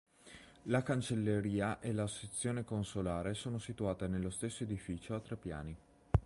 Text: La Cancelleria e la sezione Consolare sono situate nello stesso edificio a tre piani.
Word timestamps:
La 0.63 0.81
Cancelleria 0.81 1.79
e 1.79 1.93
la 1.93 2.07
sezione 2.07 2.63
Consolare 2.63 3.35
sono 3.35 3.59
situate 3.59 4.07
nello 4.07 4.31
stesso 4.31 4.63
edificio 4.63 5.13
a 5.13 5.19
tre 5.19 5.35
piani. 5.37 5.77